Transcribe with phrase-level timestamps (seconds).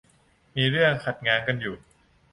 [0.55, 1.75] มีเรื่องคัดง้างกันอยู่